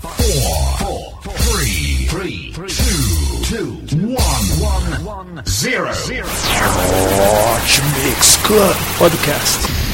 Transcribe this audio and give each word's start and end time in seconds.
four, 0.00 0.78
four, 0.78 1.32
three, 1.38 2.06
three, 2.06 2.52
two, 2.52 3.86
two, 3.86 3.96
one, 4.06 5.04
one, 5.04 5.44
zero, 5.46 5.92
zero. 5.92 6.26
Hot 6.28 8.04
Mix 8.04 8.36
Club 8.46 8.76
Podcast. 8.98 9.87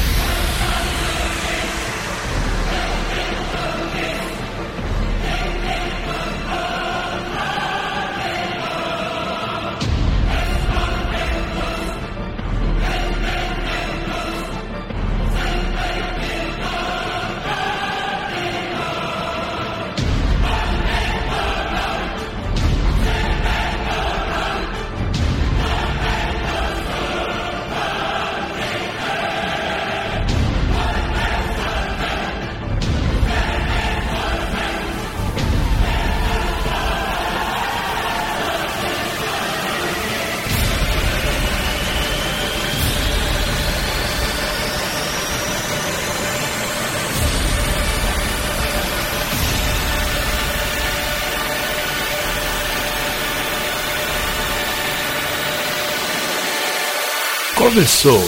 Começou! 57.64 58.20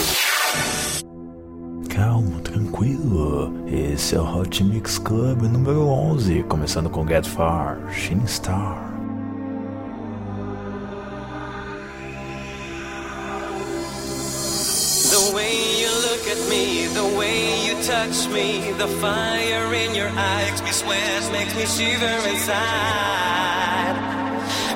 Calmo, 1.95 2.41
tranquilo. 2.41 3.53
Esse 3.67 4.15
é 4.15 4.19
o 4.19 4.23
Hot 4.23 4.63
Mix 4.63 4.97
Club 4.97 5.43
número 5.43 5.87
11, 5.87 6.41
começando 6.49 6.89
com 6.89 7.07
Get 7.07 7.27
Far, 7.27 7.77
Shining 7.93 8.25
Star. 8.25 8.91
The 15.11 15.35
way 15.35 15.83
you 15.83 15.91
look 16.01 16.27
at 16.31 16.39
me, 16.49 16.87
the 16.95 17.15
way 17.15 17.67
you 17.67 17.75
touch 17.83 18.27
me, 18.33 18.73
the 18.79 18.87
fire 18.99 19.71
in 19.75 19.93
your 19.93 20.09
eyes 20.17 20.59
me 20.63 20.71
sweat, 20.71 21.31
makes 21.31 21.53
me 21.53 21.67
shiver 21.67 22.27
inside. 22.27 22.57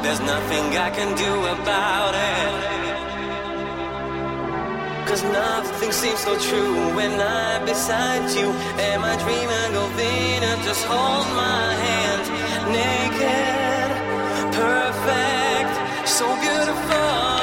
There's 0.04 0.20
nothing 0.20 0.78
I 0.78 0.92
can 0.92 1.16
do 1.18 1.48
about 1.48 2.14
it. 2.14 2.81
Cause 5.12 5.24
nothing 5.24 5.92
seems 5.92 6.22
so 6.22 6.40
true 6.40 6.96
when 6.96 7.20
I'm 7.20 7.66
beside 7.66 8.32
you. 8.32 8.48
Am 8.80 9.04
I 9.04 9.18
dreaming 9.18 9.76
of 9.76 9.92
Venus? 9.98 10.66
Just 10.66 10.86
hold 10.86 11.28
my 11.36 11.74
hand. 11.84 12.24
Naked, 12.72 13.92
perfect, 14.56 16.08
so 16.08 16.26
beautiful. 16.40 17.41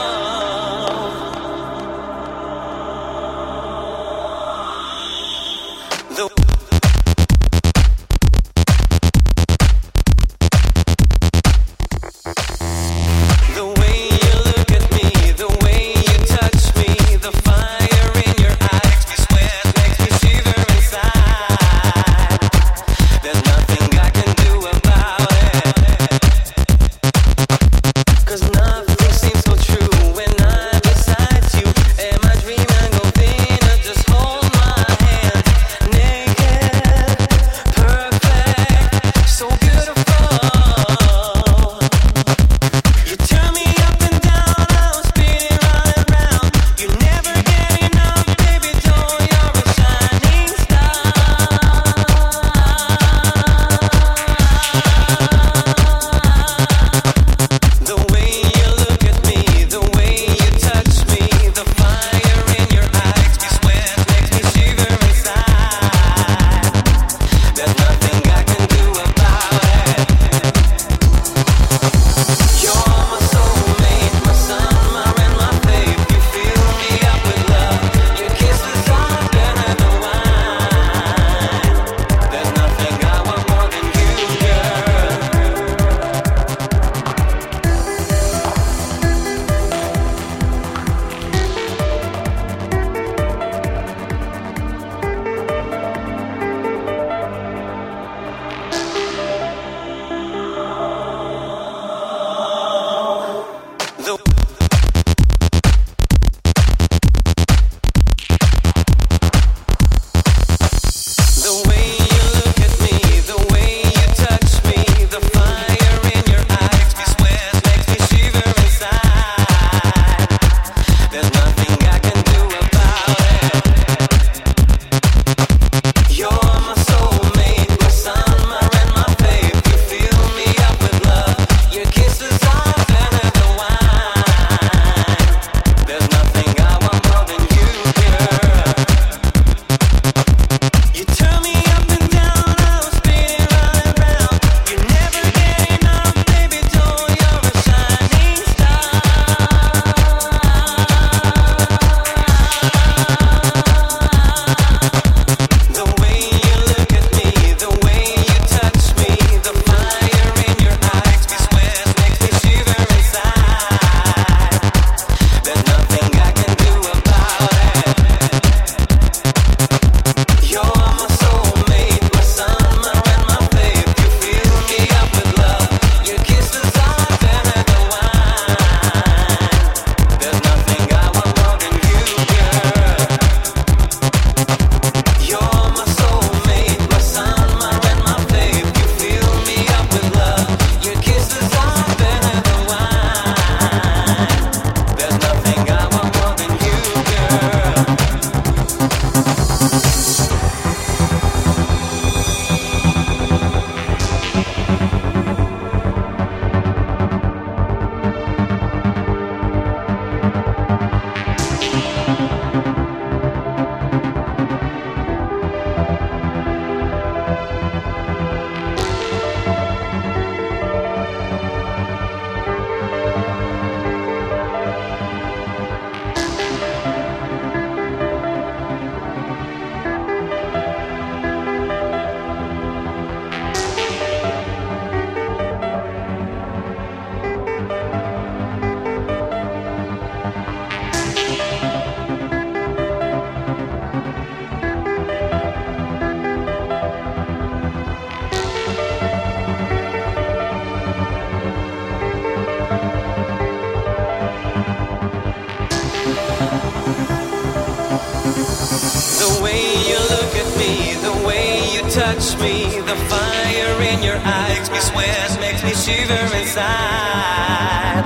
Shiver 265.88 266.29
inside. 266.40 268.05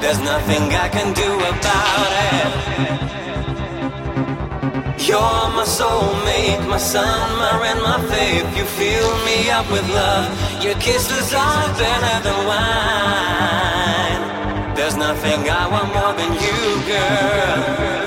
There's 0.00 0.22
nothing 0.32 0.64
I 0.84 0.88
can 0.96 1.08
do 1.24 1.30
about 1.52 2.10
it. 2.30 2.50
You're 5.08 5.46
my 5.58 5.64
soulmate, 5.78 6.64
my 6.68 6.78
sun, 6.78 7.26
my 7.42 7.52
rain, 7.62 7.78
my 7.82 7.98
faith. 8.12 8.48
You 8.56 8.64
fill 8.80 9.12
me 9.28 9.38
up 9.50 9.66
with 9.74 9.86
love. 10.00 10.26
Your 10.64 10.76
kisses 10.86 11.28
are 11.34 11.66
better 11.82 12.16
than 12.26 12.38
wine. 12.50 14.22
There's 14.76 14.96
nothing 14.96 15.40
I 15.60 15.62
want 15.74 15.88
more 15.98 16.14
than 16.20 16.32
you, 16.44 16.60
girl. 16.90 18.01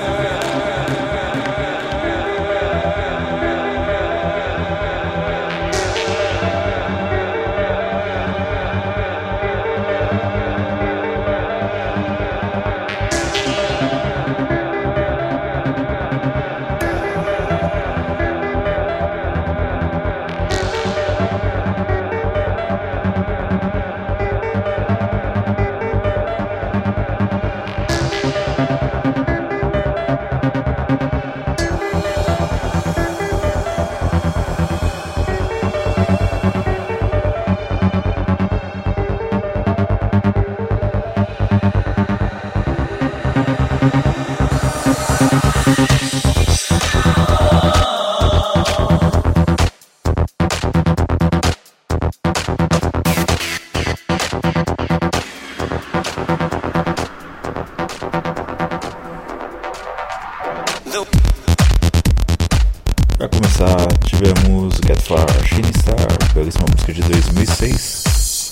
Para 63.18 63.30
começar, 63.30 63.86
tivemos 64.04 64.74
Get 64.86 65.00
Far, 65.00 65.26
Shining 65.46 65.72
Star, 65.78 66.34
belíssima 66.34 66.66
música 66.70 66.92
de 66.92 67.00
2006. 67.00 68.50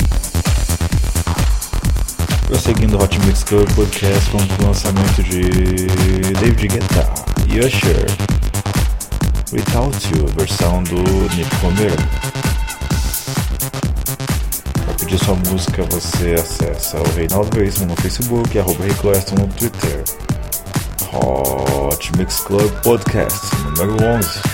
Prosseguindo 2.46 2.96
Hot 2.96 3.18
Mix 3.26 3.44
Club 3.44 3.70
Podcast 3.74 4.30
com 4.30 4.38
o 4.38 4.66
lançamento 4.66 5.22
de 5.22 5.42
David 6.40 6.68
Guetta 6.68 7.12
e 7.46 7.58
Usher, 7.58 8.06
Without 9.52 10.16
You, 10.16 10.26
versão 10.34 10.82
do 10.84 11.02
Nick 11.36 11.54
Romero. 11.56 12.02
Para 14.86 14.94
pedir 14.94 15.18
sua 15.18 15.34
música, 15.50 15.82
você 15.90 16.36
acessa 16.40 16.96
o 16.98 17.14
Reinaldo 17.14 17.54
Veríssimo 17.54 17.88
no 17.88 17.96
Facebook 17.96 18.56
e 18.56 18.60
arroba 18.60 18.82
Rick 18.84 18.98
Claston 18.98 19.34
no 19.34 19.48
Twitter. 19.48 20.04
Hot 21.12 22.16
Mix 22.16 22.40
Club 22.40 22.72
Podcast 22.82 23.54
número 23.76 24.02
11. 24.02 24.53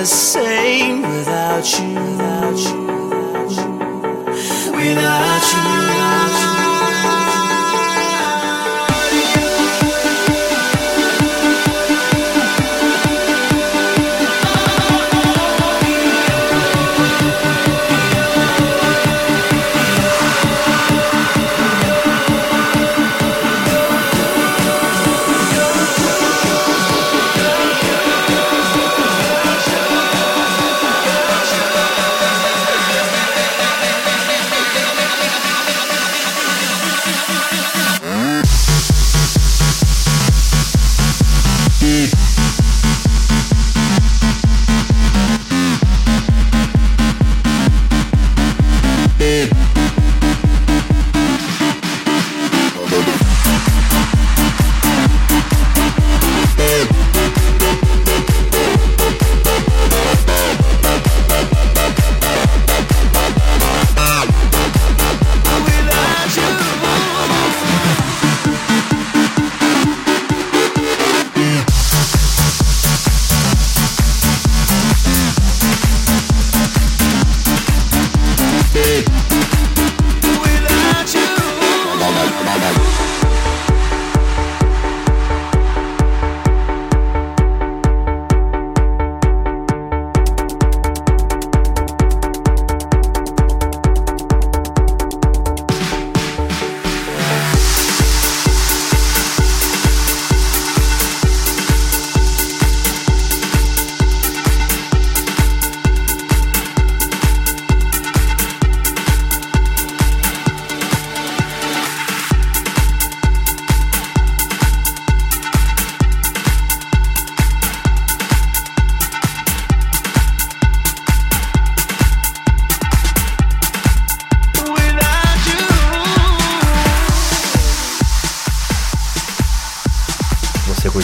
The 0.00 0.06
same 0.06 1.02
without 1.02 1.78
you, 1.78 1.92
without 1.92 2.58
you, 2.58 2.86
without 4.72 5.74
you. 5.74 5.79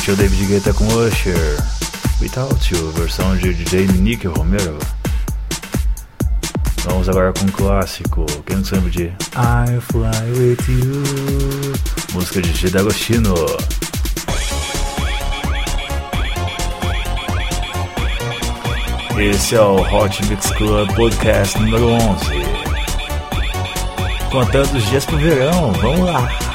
Este 0.07 0.13
é 0.13 0.15
o 0.15 0.29
David 0.29 0.47
Guetta 0.47 0.73
com 0.73 0.87
Usher, 0.87 1.57
Without 2.21 2.73
You, 2.73 2.93
versão 2.93 3.37
de 3.39 3.53
DJ 3.53 3.89
Nick 3.89 4.25
Romero. 4.29 4.79
Vamos 6.85 7.09
agora 7.09 7.33
com 7.33 7.45
um 7.45 7.49
clássico, 7.49 8.25
quem 8.47 8.59
não 8.59 8.65
sabe 8.65 8.89
de 8.89 9.07
I 9.07 9.81
Fly 9.81 10.31
With 10.39 10.59
You, 10.69 11.03
música 12.13 12.41
de 12.41 12.53
G. 12.53 12.71
D'Agostino. 12.71 13.35
Esse 19.19 19.57
é 19.57 19.61
o 19.61 19.81
Hot 19.81 20.25
Mix 20.27 20.53
Club 20.53 20.95
Podcast 20.95 21.59
número 21.59 21.89
11. 21.89 22.27
Contando 24.31 24.77
os 24.77 24.87
dias 24.89 25.05
pro 25.05 25.19
verão, 25.19 25.73
vamos 25.73 26.07
lá! 26.07 26.46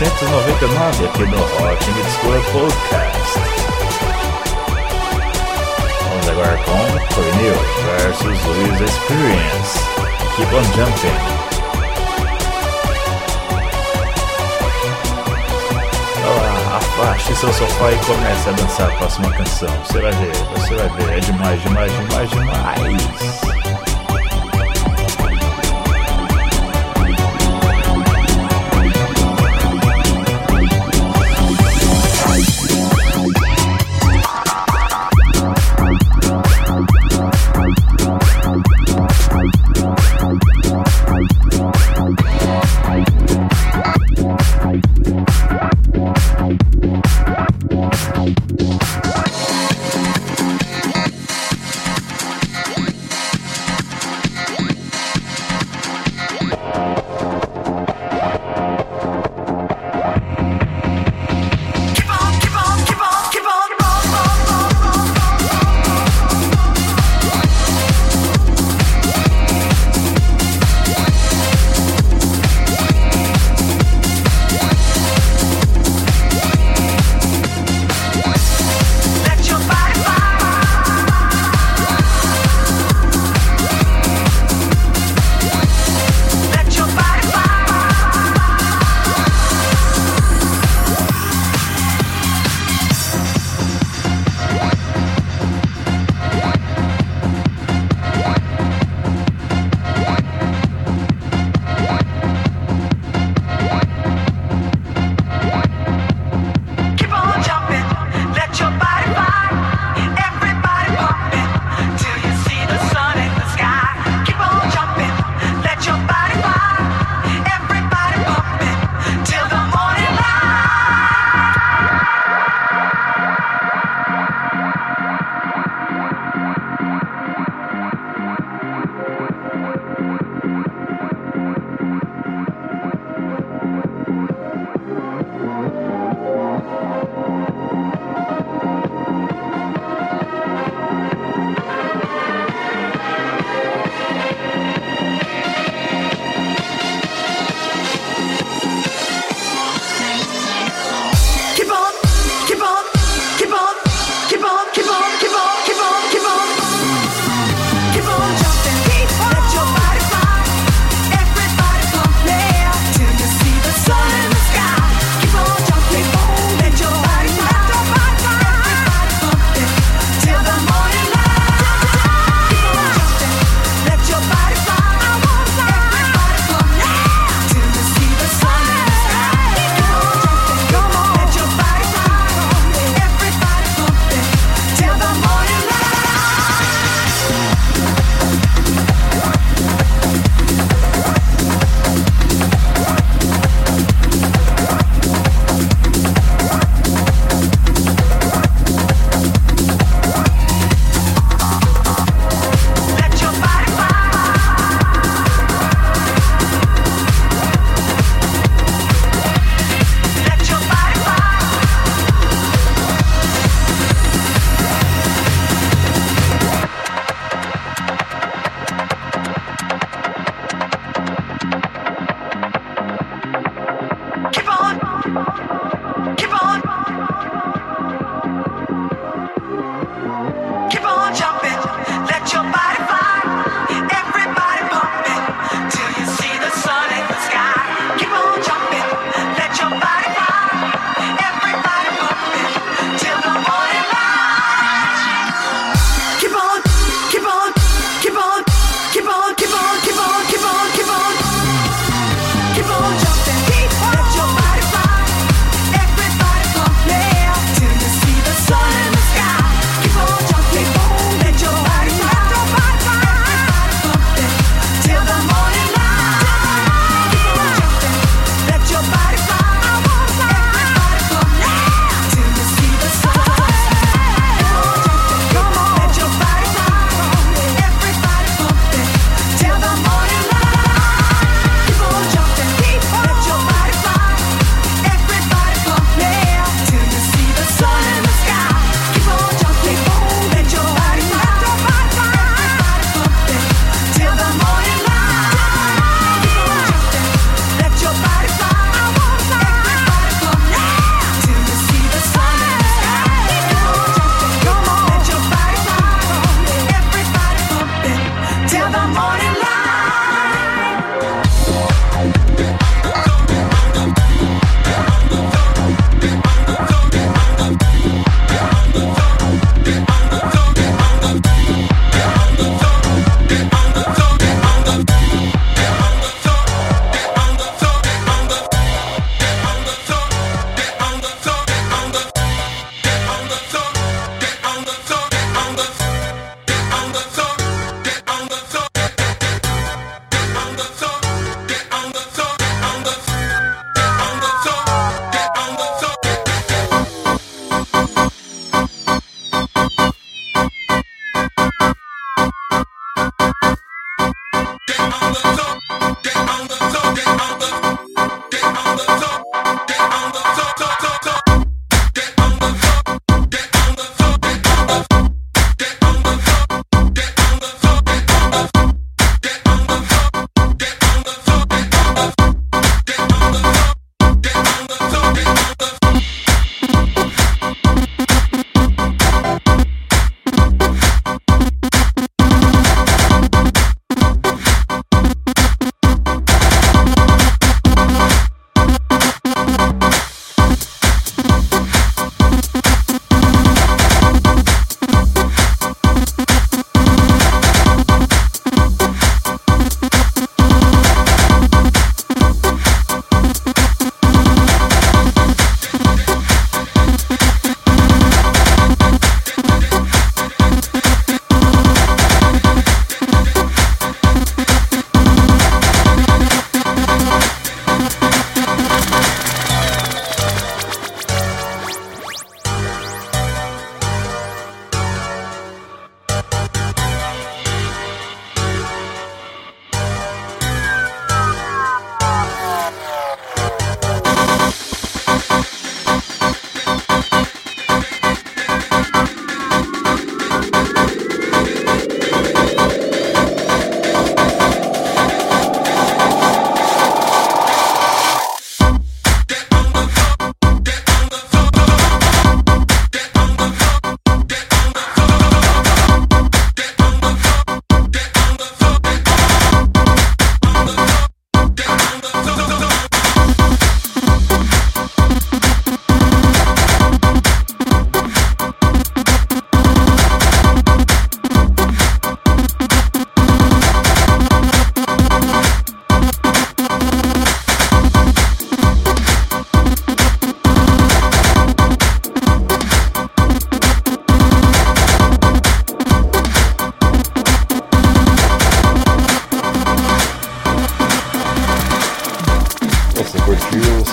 1999 0.00 1.04
aqui 1.04 1.24
no 1.24 1.36
Hot 1.36 1.90
Mix 1.90 2.16
Club 2.22 2.42
Podcast. 2.52 3.38
Vamos 6.08 6.28
agora 6.30 6.56
com 6.64 7.14
Cornel 7.14 7.54
versus 7.98 8.44
Luiz 8.46 8.80
Experience. 8.80 9.78
Keep 10.36 10.54
on 10.54 10.64
Jumping. 10.74 11.50
Abaixe 16.72 17.34
seu 17.36 17.52
sofá 17.52 17.92
e 17.92 17.96
comece 18.06 18.48
a 18.48 18.52
dançar 18.52 18.88
a 18.88 18.96
próxima 18.96 19.30
canção. 19.32 19.68
Você 19.84 20.00
vai 20.00 20.12
ver, 20.12 20.32
você 20.54 20.74
vai 20.76 20.88
ver. 20.88 21.18
É 21.18 21.20
demais, 21.20 21.62
demais, 21.62 21.92
demais, 21.92 22.30
demais. 22.30 23.49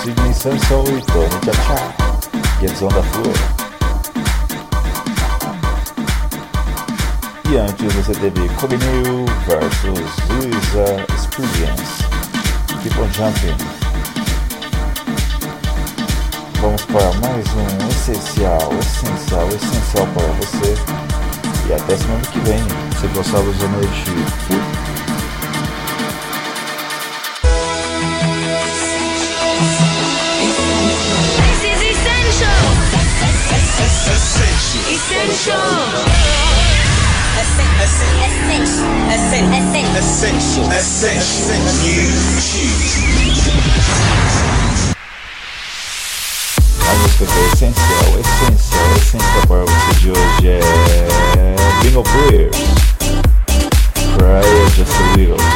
Essential 0.06 0.84
e 0.86 1.02
Tony 1.02 1.28
Tchá. 1.42 1.92
Gets 2.60 2.82
on 2.82 2.88
the 2.88 3.02
floor. 3.02 3.34
E 7.50 7.56
antes 7.56 7.92
você 7.94 8.12
teve 8.12 8.48
Kobe 8.60 8.76
New 8.76 9.26
versus 9.48 10.16
Luisa 10.28 11.04
Experience. 11.12 12.04
Keep 12.80 13.00
on 13.00 13.10
jumping. 13.12 13.56
Vamos 16.60 16.84
para 16.84 17.12
mais 17.14 17.44
um 17.54 17.88
essencial, 17.90 18.72
essencial, 18.78 19.48
essencial 19.48 20.06
para 20.14 20.28
você. 20.34 20.74
E 21.68 21.72
até 21.74 21.96
semana 21.96 22.22
que 22.22 22.38
vem. 22.40 22.62
Se 23.00 23.06
gostar 23.08 23.40
dos 23.40 23.58
noite. 23.58 24.67
essential. 34.12 34.82
Essential. 34.88 35.98
Essential. 37.38 38.28
Essential. 39.98 40.72
Essential. 40.72 41.58
You 41.84 42.08
choose. 42.40 43.08
Música 47.00 47.26
que 47.26 47.38
é 47.38 47.46
essencial, 47.52 48.10
essencial, 48.20 48.88
essencial 48.96 49.42
para 49.46 49.62
você 49.64 49.92
de 50.00 50.10
Bingo 51.82 52.02
Player. 52.02 52.50
Cry 54.16 54.42
just 54.74 54.92
a 54.92 55.16
little. 55.16 55.47